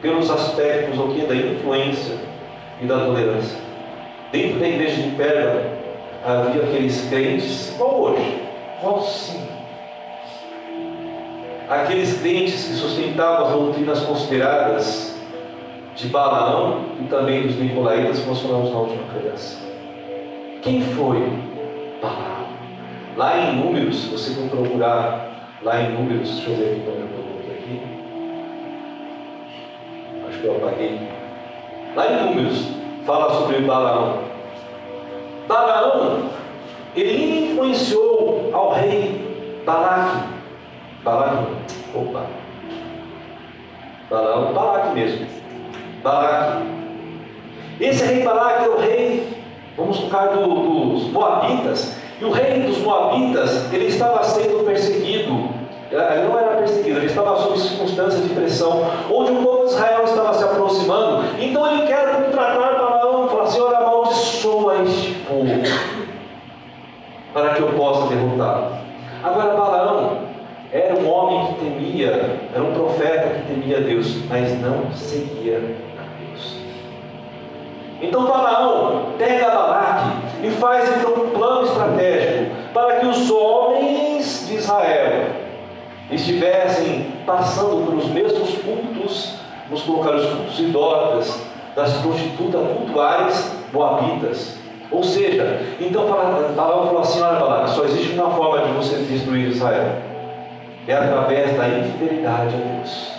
[0.01, 1.25] pelos aspectos o que?
[1.25, 2.15] da influência
[2.81, 3.57] e da tolerância.
[4.31, 5.61] Dentro da igreja de Pérgamo
[6.25, 8.43] havia aqueles crentes, igual hoje,
[8.79, 9.47] igual sim
[11.69, 15.16] aqueles crentes que sustentavam as doutrinas consideradas
[15.97, 19.67] de Balaão e também dos Nicolaítas, que nós falamos na última pregação.
[20.61, 21.19] Quem foi
[21.99, 22.47] Balaão?
[23.15, 27.07] Lá em Números, você for procurar lá em Números, deixa eu ver aqui quando eu
[27.07, 27.81] coloquei aqui.
[30.39, 30.99] que eu apaguei.
[31.95, 32.67] Lá em Números,
[33.03, 34.19] fala sobre Balaão.
[35.47, 36.29] Balaão,
[36.95, 40.27] ele influenciou ao rei Balaque.
[41.03, 41.47] Balaque,
[41.95, 42.27] opa.
[44.11, 45.46] Balaão, Balaque mesmo.
[46.03, 46.63] Balaque.
[47.79, 49.43] Esse rei Balaque é o rei,
[49.75, 51.95] vamos colocar, do, dos Moabitas.
[52.19, 55.49] E o rei dos Moabitas, ele estava sendo perseguido.
[55.89, 60.03] Ele não era perseguido, ele estava sob circunstâncias de pressão, onde o povo de Israel
[60.03, 61.23] estava se aproximando.
[61.39, 65.47] Então ele quer contratar Balaão e falar olha, amaldiçoa este povo,
[67.33, 68.77] para que eu possa derrotá-lo.
[69.23, 70.16] Agora, Balaão
[70.71, 75.57] era um homem que temia, era um profeta que temia Deus, mas não seguia
[75.97, 76.57] a Deus.
[78.01, 84.55] Então Balaão pega Balaque e faz então um plano estratégico para que os homens de
[84.55, 85.27] Israel
[86.11, 89.35] estivessem passando pelos mesmos cultos,
[89.69, 94.57] vamos colocar os cultos idólatras, das prostitutas cultuais moabitas.
[94.91, 96.07] Ou seja, então
[96.55, 100.16] Balaão falou assim: olha, Balaque, só existe uma forma de você destruir Israel
[100.87, 103.11] é através da infidelidade a Deus.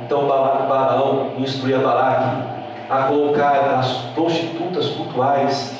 [0.00, 2.48] Então Balaão instruía Balaque
[2.90, 5.72] a colocar as prostitutas cultuais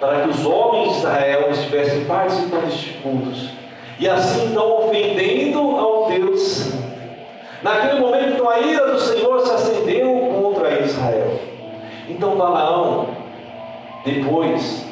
[0.00, 3.50] para que os homens de Israel estivessem participando destes cultos
[3.98, 6.72] e assim então ofendendo ao Deus.
[7.62, 11.40] Naquele momento então, a ira do Senhor se acendeu contra Israel.
[12.08, 13.08] Então Balaão
[14.04, 14.87] depois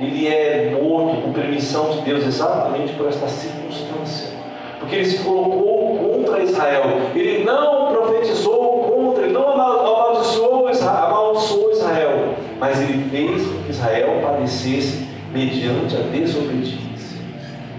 [0.00, 4.30] ele é morto por permissão de Deus exatamente por esta circunstância.
[4.78, 6.84] Porque ele se colocou contra Israel.
[7.14, 13.70] Ele não profetizou contra, ele não amaldiçoou Israel, amaldiçoou Israel mas ele fez com que
[13.70, 17.18] Israel padecesse mediante a desobediência,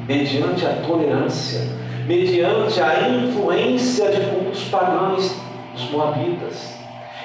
[0.08, 1.62] mediante a tolerância,
[2.08, 5.36] mediante a influência de cultos pagãos
[5.74, 6.76] dos moabitas.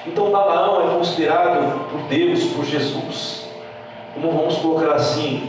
[0.06, 3.45] Então Balaão é considerado por Deus, por Jesus,
[4.16, 5.42] como vamos colocar assim,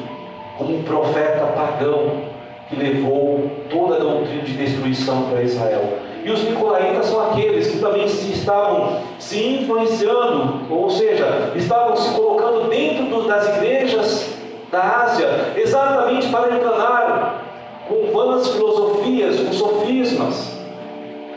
[0.58, 2.28] como um profeta pagão
[2.70, 6.00] que levou toda a doutrina de destruição para Israel.
[6.24, 12.14] E os nicolaítas são aqueles que também se estavam se influenciando, ou seja, estavam se
[12.14, 14.30] colocando dentro das igrejas
[14.70, 17.44] da Ásia, exatamente para enganar
[17.88, 20.58] com vãs filosofias, com sofismas.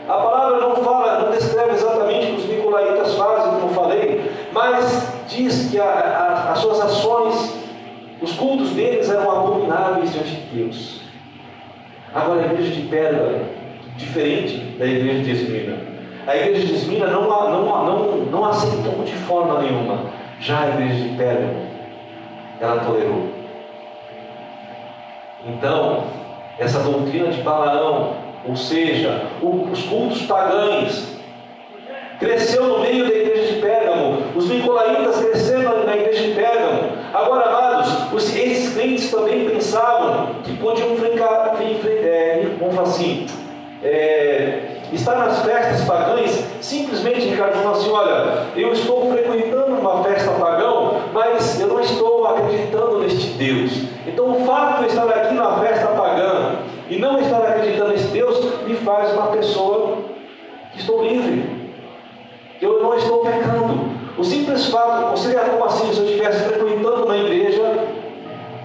[0.09, 5.13] A palavra não fala, não descreve exatamente o que os nicolaítas fazem, como falei, mas
[5.27, 7.55] diz que a, a, as suas ações,
[8.21, 11.01] os cultos deles eram abomináveis diante de Deus.
[12.13, 13.45] Agora a igreja de Pérgamo,
[13.95, 15.77] diferente da igreja de Esmina.
[16.27, 20.11] A igreja de Esmina não, não, não, não aceitou de forma nenhuma.
[20.39, 21.67] Já a igreja de Pérgamo,
[22.59, 23.29] ela tolerou.
[25.45, 26.03] Então,
[26.59, 28.15] essa doutrina de Balaão,
[28.47, 31.10] ou seja, os cultos pagãos,
[32.21, 36.91] cresceu no meio da igreja de Pérgamo, os nicolaítas cresceram na igreja de Pérgamo.
[37.11, 43.25] Agora, amados, os, esses crentes também pensavam que podiam ficar, é, vamos falar assim,
[43.83, 44.59] é,
[44.93, 51.01] estar nas festas pagãs, simplesmente, Ricardo, falando assim: olha, eu estou frequentando uma festa pagão,
[51.11, 53.71] mas eu não estou acreditando neste Deus.
[54.05, 56.51] Então, o fato de eu estar aqui na festa pagã
[56.87, 59.97] e não estar acreditando nesse Deus me faz uma pessoa
[60.71, 61.50] que estou livre
[62.91, 63.91] não estou pecando.
[64.17, 67.87] O simples fato, seria como assim se eu estivesse frequentando uma igreja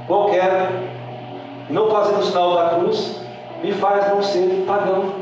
[0.07, 0.71] qualquer,
[1.71, 3.21] não fazendo o sinal da cruz,
[3.63, 5.13] me faz não ser pagão.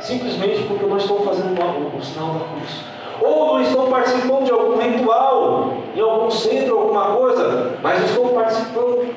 [0.00, 1.58] Simplesmente porque eu não estou fazendo
[1.96, 2.84] o sinal da cruz.
[3.20, 9.12] Ou não estou participando de algum ritual, em algum centro, alguma coisa, mas estou participando.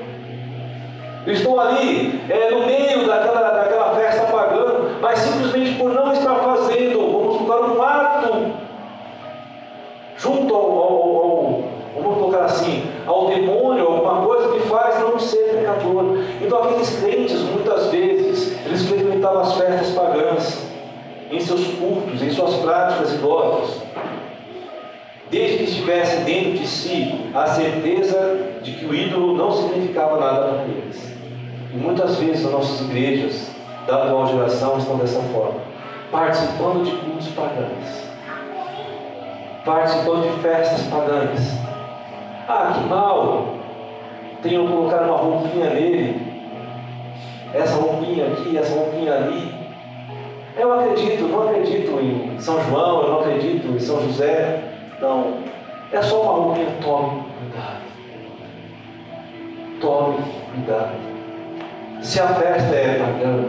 [1.23, 6.33] Eu estou ali é, no meio daquela, daquela festa pagã, mas simplesmente por não estar
[6.33, 8.70] fazendo, vamos colocar um ato
[10.21, 11.63] junto ao, ao, ao,
[11.95, 16.19] vamos colocar assim, ao demônio, alguma coisa que faz não ser pecador.
[16.39, 20.67] Então aqueles crentes, muitas vezes, eles frequentavam as festas pagãs,
[21.31, 23.81] em seus cultos, em suas práticas idólatras.
[25.31, 30.47] Desde que estivessem dentro de si a certeza de que o ídolo não significava nada
[30.49, 31.09] para eles.
[31.73, 33.49] E muitas vezes as nossas igrejas
[33.87, 35.61] da atual geração estão dessa forma,
[36.11, 38.10] participando de cultos pagãos
[39.65, 41.59] participando de festas pagãs.
[42.47, 43.55] Ah, que mal!
[44.41, 46.31] Tenho colocar uma roupinha nele,
[47.53, 49.53] essa roupinha aqui, essa roupinha ali.
[50.57, 54.63] Eu acredito, não acredito em São João, eu não acredito em São José.
[54.99, 55.37] Não,
[55.91, 56.67] é só uma roupinha.
[56.81, 57.81] Tome cuidado.
[59.79, 60.17] Tome
[60.53, 61.11] cuidado.
[62.01, 63.45] Se a festa é pagã,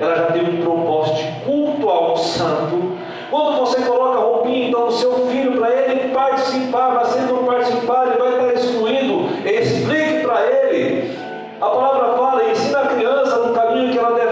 [0.00, 2.97] ela já tem um propósito de culto ao santo.
[3.30, 7.44] Quando você coloca roupinha então no seu filho para ele participar, mas se ele não
[7.44, 9.28] participar, ele vai estar excluído.
[9.44, 11.18] Explique para ele.
[11.60, 14.27] A palavra fala, ensina a criança no caminho que ela deve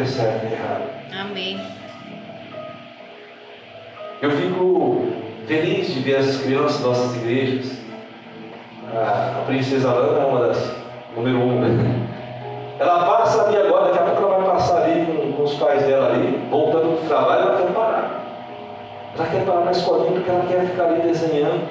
[0.00, 0.82] que é certo e errado.
[1.20, 1.60] Amém.
[4.22, 5.06] Eu fico
[5.46, 7.78] feliz de ver as crianças das nossas igrejas.
[8.94, 10.72] A, a princesa Lana é uma das
[11.14, 11.60] número um.
[11.60, 12.06] Né?
[12.78, 15.82] Ela passa ali agora, daqui a pouco ela vai passar ali com, com os pais
[15.82, 18.20] dela ali, voltando do trabalho, ela quer parar.
[19.16, 21.68] Ela quer parar na escolinha porque ela quer ficar ali desenhando.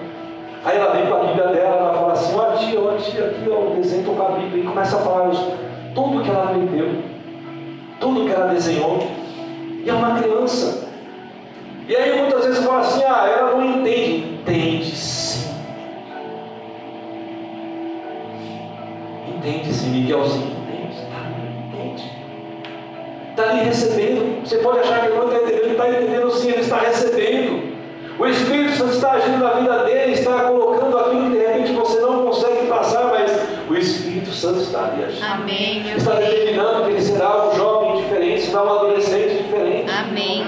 [0.65, 3.49] Aí ela vem com a Bíblia dela, ela fala assim, ó tia, ó tia, aqui
[3.49, 5.53] ó, o desenho com a Bíblia, e começa a falar isso,
[5.95, 6.89] tudo que ela aprendeu,
[7.99, 9.07] tudo que ela desenhou.
[9.83, 10.89] E é uma criança.
[11.87, 14.39] E aí muitas vezes fala assim, ah, ela não entende.
[14.41, 15.49] Entende sim.
[19.27, 21.31] Entende sim, Miguelzinho, entende, tá,
[21.73, 22.11] entende.
[23.29, 24.45] Está ali recebendo.
[24.45, 27.69] Você pode achar que ele não está entendendo, ele está entendendo sim, ele está recebendo.
[28.19, 32.01] O Espírito Santo está agindo na vida dele, está colocando aquilo que de repente você
[32.01, 33.31] não consegue passar, mas
[33.69, 35.23] o Espírito Santo está ali agindo.
[35.23, 39.89] Amém, Está determinando que ele será um jovem diferente, será um adolescente diferente.
[40.19, 40.45] Amém.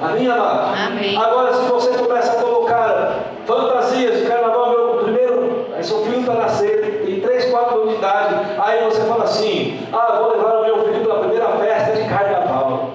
[0.00, 0.76] Amém, amado?
[0.86, 1.16] Amém.
[1.16, 6.34] Agora, se você começa a colocar fantasias de carnaval, meu primeiro, aí seu filho está
[6.34, 10.64] nascendo, tem 3, 4 anos de idade, aí você fala assim: ah, vou levar o
[10.66, 12.90] meu filho para a primeira festa de carnaval.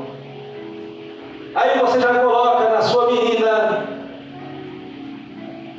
[1.56, 3.84] Aí você já coloca na sua menina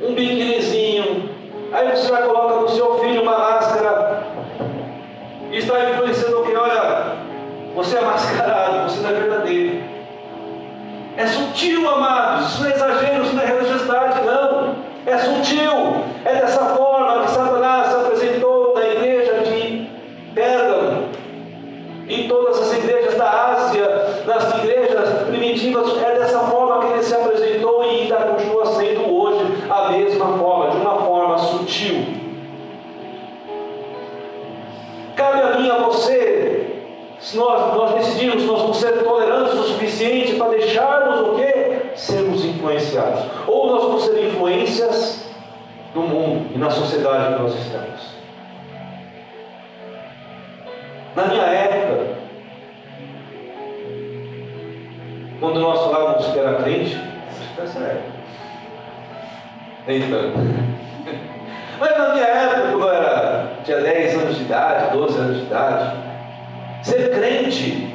[0.01, 1.29] um biquinizinho,
[1.71, 4.23] aí você já coloca no seu filho uma máscara,
[5.51, 7.15] e está influenciando que, olha,
[7.75, 8.44] você é mascarado,
[11.17, 12.49] É sutil, amados.
[12.49, 14.75] Isso não é exagero, isso não é religiosidade, não.
[15.05, 16.03] É sutil.
[16.25, 19.89] É dessa forma que Satanás se apresentou na igreja de
[20.33, 21.05] Pérgamo,
[22.09, 25.97] em todas as igrejas da Ásia, nas igrejas primitivas.
[26.03, 30.71] É dessa forma que ele se apresentou e ainda continua sendo hoje a mesma forma,
[30.71, 32.25] de uma forma sutil.
[35.15, 36.75] Cabe a mim e a você
[37.21, 40.55] se nós, nós decidimos, nós vamos ser tolerantes o suficiente para?
[40.55, 40.94] Sermos
[43.47, 45.25] Ou nós vamos ser influências
[45.93, 48.15] no mundo e na sociedade que nós estamos.
[51.15, 52.15] Na minha época,
[55.39, 56.99] quando nós falávamos que era crente,
[57.61, 58.15] essa época.
[59.87, 60.37] Nem tanto.
[61.79, 65.43] Mas na minha época, quando eu era, tinha 10 anos de idade, 12 anos de
[65.43, 66.05] idade,
[66.85, 67.91] Ser crente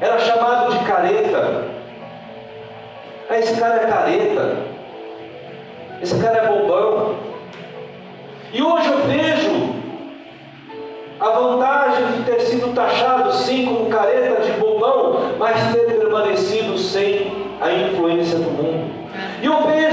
[0.00, 1.65] era chamado de careta.
[3.38, 4.56] Esse cara é careta.
[6.02, 7.16] Esse cara é bobão.
[8.52, 9.76] E hoje eu vejo
[11.20, 17.32] a vantagem de ter sido taxado sim como careta de bobão, mas ter permanecido sem
[17.60, 18.90] a influência do mundo.
[19.42, 19.85] E eu vejo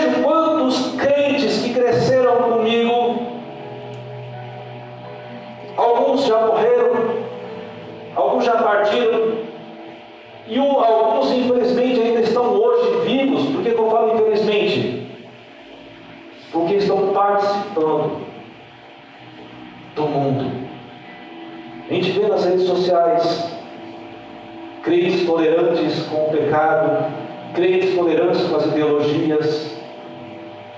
[25.34, 27.12] tolerantes com o pecado,
[27.56, 29.74] crentes tolerantes com as ideologias.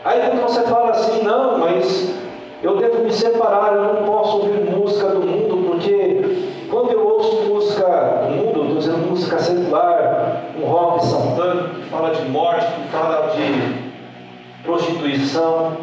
[0.04, 2.16] Aí quando você fala assim, não, mas
[2.64, 7.50] eu devo me separar, eu não posso ouvir música do mundo, porque quando eu ouço
[7.50, 7.86] música
[8.28, 13.32] do mundo, estou dizendo música secular, um rock satânico que fala de morte, que fala
[13.36, 15.78] de prostituição,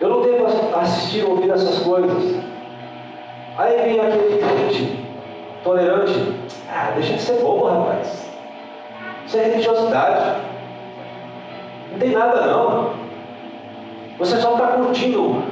[0.00, 0.46] eu não devo
[0.76, 2.40] assistir ou ouvir essas coisas.
[3.56, 5.09] Aí vem aquele crente
[5.62, 6.12] tolerante,
[6.68, 8.28] ah, deixa de ser bobo, rapaz.
[9.26, 10.40] Isso é religiosidade.
[11.92, 12.90] Não tem nada não.
[14.18, 15.42] Você só está curtindo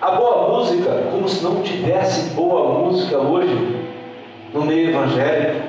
[0.00, 3.86] a boa música como se não tivesse boa música hoje
[4.52, 5.60] no meio evangélico.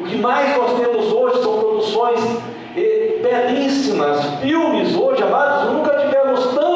[0.00, 2.20] O que mais nós temos hoje são produções
[2.76, 6.73] eh, belíssimas, filmes hoje, amados, nunca tivemos tanto,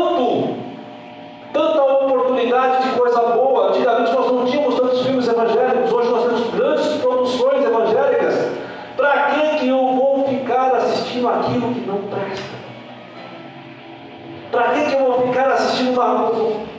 [15.98, 16.32] uma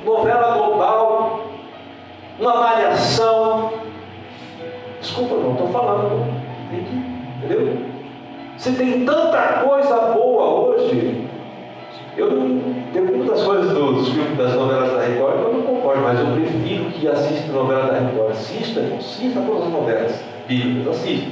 [0.05, 1.41] novela global,
[2.39, 3.71] uma malhação,
[5.01, 6.25] Desculpa, não estou falando.
[7.37, 7.77] Entendeu?
[8.57, 11.27] Você tem tanta coisa boa hoje.
[12.17, 12.79] Eu não.
[12.91, 16.25] Tem muitas coisas dos filmes das novelas da Record que eu não concordo, mas eu
[16.33, 18.31] prefiro que assista novela da Record.
[18.31, 21.29] Assista, assista todas as novelas bíblicas, assista.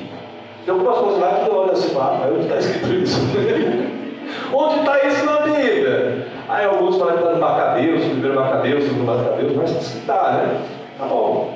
[0.63, 3.19] Tem algumas coisas lá que eu olho assim, ah, onde está escrito isso?
[4.53, 6.27] onde está isso na Bíblia?
[6.49, 10.61] Aí alguns falam que está no Macabeus, primeiro Macabeus, segundo Macabeus, mas está, né?
[10.97, 11.53] Tá bom.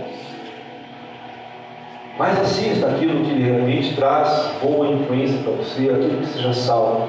[2.17, 7.07] Mas assista aquilo que realmente traz boa influência para você, aquilo que seja salvo,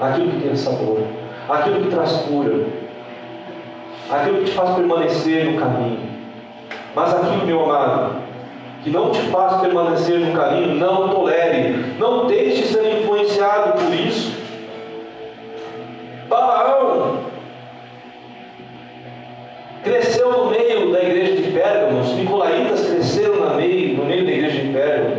[0.00, 1.02] aquilo que tenha sabor,
[1.48, 2.66] aquilo que traz cura,
[4.10, 6.00] aquilo que te faz permanecer no caminho.
[6.94, 8.16] Mas aquilo, meu amado,
[8.82, 14.11] que não te faz permanecer no caminho, não tolere, não deixe ser influenciado por isso.
[16.32, 17.24] Balaão
[19.84, 24.32] cresceu no meio da igreja de Pérgamo, os nicolaítas cresceram no meio, no meio da
[24.32, 25.16] igreja de Pérgamo.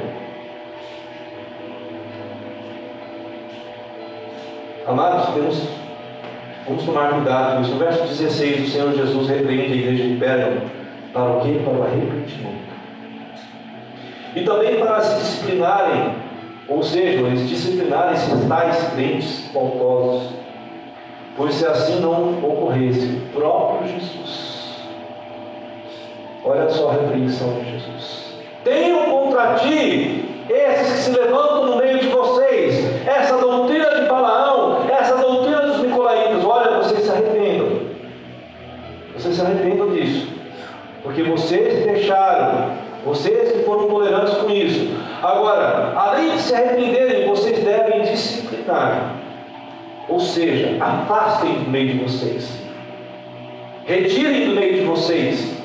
[4.88, 5.62] Amados, temos,
[6.68, 7.72] vamos tomar cuidado com isso.
[7.72, 10.62] No verso 16, o Senhor Jesus repreende a igreja de Pérgamo
[11.14, 11.60] para o quê?
[11.64, 12.64] Para o arrependimento.
[14.36, 16.16] E também para se disciplinarem,
[16.68, 20.43] ou seja, eles disciplinarem esses tais crentes faltosos.
[21.36, 24.54] Pois se assim não ocorresse, o próprio Jesus
[26.46, 28.36] Olha só a repreensão de Jesus.
[28.66, 34.86] Tenho contra ti esses que se levantam no meio de vocês, essa doutrina de Balaão,
[34.90, 36.44] essa doutrina dos Nicolaítas.
[36.44, 37.80] Olha, vocês se arrependam.
[39.14, 40.28] Vocês se arrependam disso.
[41.02, 42.72] Porque vocês deixaram,
[43.06, 44.94] vocês que foram tolerantes com isso.
[45.22, 49.23] Agora, além de se arrependerem, vocês devem disciplinar.
[50.08, 52.62] Ou seja, afastem do meio de vocês.
[53.86, 55.64] Retirem do meio de vocês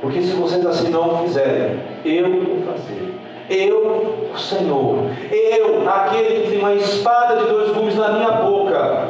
[0.00, 3.14] porque se vocês assim não fizerem, eu vou fazer.
[3.48, 9.08] Eu, o Senhor, eu, aquele que tem uma espada de dois gumes na minha boca,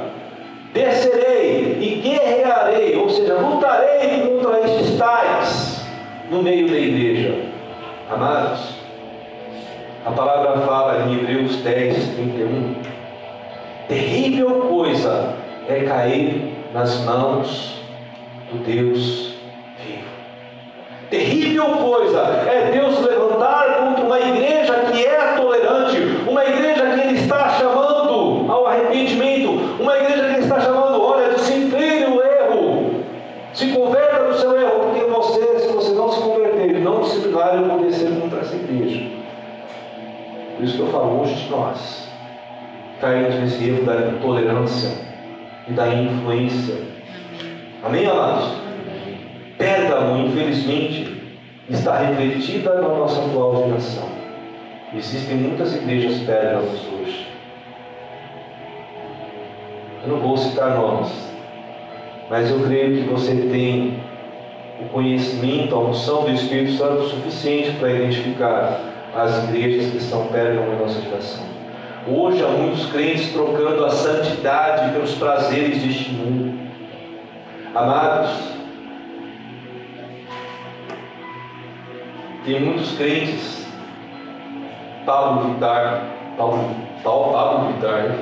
[0.72, 5.86] descerei e guerrearei, ou seja, lutarei contra estes tais
[6.30, 7.34] no meio da igreja.
[8.10, 8.76] Amados,
[10.04, 12.95] a palavra fala em Hebreus 10, 31.
[13.88, 15.34] Terrível coisa
[15.68, 17.80] é cair nas mãos
[18.50, 19.36] do Deus
[21.10, 27.18] Terrível coisa é Deus levantar contra uma igreja que é tolerante, uma igreja que Ele
[27.20, 33.04] está chamando ao arrependimento, uma igreja que Ele está chamando, olha, discipline o erro,
[33.54, 37.64] se converta no seu erro, porque você, se você não se converter não disciplinar, eu
[37.68, 39.08] vou descer contra essa igreja.
[40.56, 41.95] Por isso que eu falo hoje de nós,
[43.06, 44.90] caímos nesse erro da intolerância
[45.68, 46.74] e da influência.
[47.84, 48.50] Amém, amados?
[49.56, 51.38] Pérgamo, infelizmente,
[51.70, 54.08] está refletida na nossa atual geração.
[54.92, 57.28] Existem muitas igrejas pérgamos hoje.
[60.02, 61.12] Eu não vou citar nomes,
[62.28, 64.00] mas eu creio que você tem
[64.80, 68.80] o conhecimento, a unção do Espírito Santo suficiente para identificar
[69.14, 71.55] as igrejas que estão pérgamo em nossa geração.
[72.08, 76.56] Hoje há muitos crentes trocando a santidade pelos prazeres deste mundo.
[77.74, 78.56] Amados,
[82.46, 83.66] Tem muitos crentes,
[85.04, 86.04] Paulo Vitar,
[86.38, 88.16] Paulo, Paulo, Pablo Vitar, né?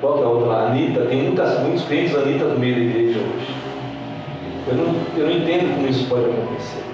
[0.00, 0.66] qual que é a outra lá?
[0.68, 3.54] Anitta, tem muitas, muitos crentes Anitta no meio da igreja hoje.
[4.68, 6.84] Eu não, eu não entendo como isso pode acontecer.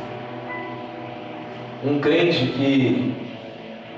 [1.84, 3.14] Um crente que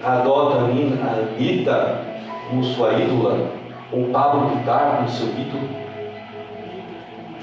[0.03, 2.05] adota a Anitta
[2.49, 3.51] como sua ídola,
[3.93, 5.69] ou Pablo Vittar como seu ídolo.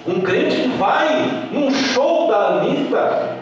[0.07, 3.37] Um crente vai num show da Anitta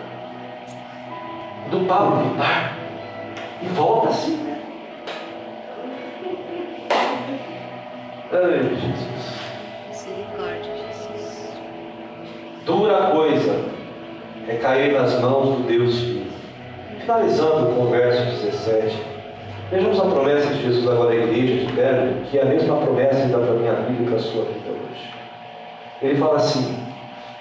[1.69, 2.77] do Pablo Vittar
[3.61, 4.43] e volta assim.
[8.31, 9.13] Ai, Jesus.
[9.89, 11.51] Misericórdia, Jesus.
[12.65, 13.65] Dura coisa
[14.47, 16.22] é cair nas mãos do Deus Filho.
[17.03, 18.97] Finalizando com o verso 17.
[19.69, 23.25] Vejamos a promessa de Jesus agora à igreja de Pedro, que é a mesma promessa
[23.25, 25.13] que dá para a minha vida e para a sua vida hoje.
[26.01, 26.77] Ele fala assim: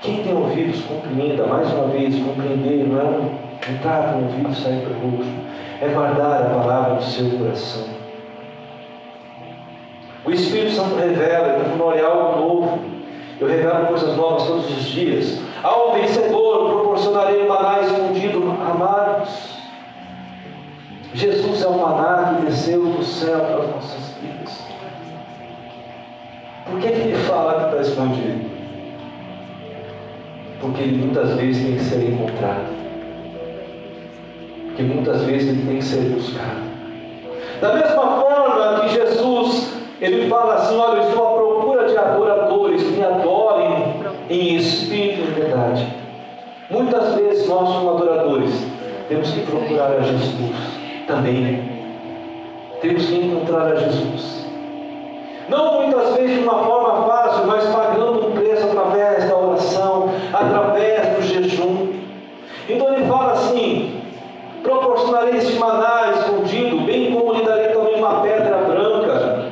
[0.00, 4.54] quem tem ouvidos, compreenda, mais uma vez, compreender não é entrar com o ouvido e
[4.56, 5.32] sair pelo outro,
[5.80, 7.84] é guardar a palavra no seu coração.
[10.24, 12.78] O Espírito Santo revela, eu vou olhar algo novo,
[13.40, 15.40] eu revelo coisas novas todos os dias.
[15.62, 19.51] Ao vencedor proporcionarei maná escondido, amados.
[21.14, 24.62] Jesus é o maná que desceu do céu para as nossas vidas.
[26.64, 28.50] Por que, ele fala que está escondido?
[30.58, 32.82] Porque ele muitas vezes tem que ser encontrado.
[34.74, 36.62] que muitas vezes ele tem que ser buscado.
[37.60, 42.82] Da mesma forma que Jesus, ele fala assim: Olha, eu estou à procura de adoradores
[42.82, 43.96] que me adorem
[44.30, 45.86] em espírito e verdade.
[46.70, 48.50] Muitas vezes nós, como adoradores,
[49.10, 50.81] temos que procurar a Jesus
[51.12, 51.62] também.
[52.80, 54.46] Temos que encontrar a Jesus.
[55.48, 61.16] Não muitas vezes de uma forma fácil, mas pagando um preço através da oração, através
[61.16, 61.92] do jejum.
[62.68, 64.00] Então ele fala assim:
[64.62, 69.48] proporcionarei este maná escondido, bem como lhe darei também uma pedra branca,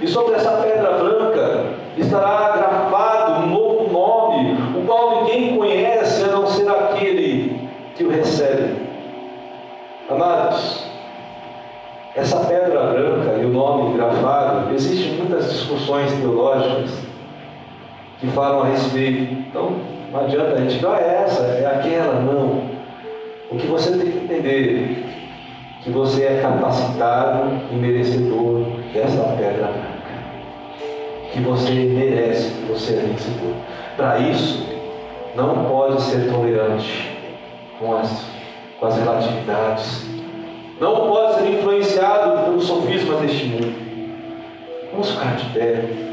[0.00, 1.66] e sobre essa pedra branca
[1.98, 8.10] estará grafado um novo nome, o qual ninguém conhece a não ser aquele que o
[8.10, 8.92] recebe.
[10.08, 10.92] Amados,
[12.14, 15.50] essa pedra branca e o nome grafado, existem muitas
[15.92, 16.90] discussões teológicas
[18.20, 19.32] que falam a respeito.
[19.32, 19.76] Então,
[20.10, 22.70] não adianta a gente, não é essa, é aquela, não.
[23.50, 25.04] O que você tem que entender
[25.82, 28.64] que você é capacitado e merecedor
[28.94, 29.92] dessa pedra.
[31.32, 33.54] Que você merece, que você é vencedor.
[33.96, 34.66] Para isso,
[35.34, 37.18] não pode ser tolerante
[37.78, 38.24] com as,
[38.78, 40.06] com as relatividades.
[40.80, 43.81] Não pode ser influenciado pelos sofismas deste mundo.
[45.02, 46.11] Vamos ficar de pé.